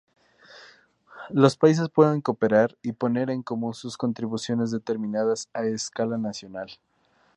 Los 1.29 1.57
países 1.57 1.87
pueden 1.89 2.21
cooperar 2.21 2.75
y 2.81 2.91
poner 2.93 3.29
en 3.29 3.43
común 3.43 3.75
sus 3.75 3.97
contribuciones 3.97 4.71
determinadas 4.71 5.47
a 5.53 5.65
escala 5.65 6.17
nacional. 6.17 6.71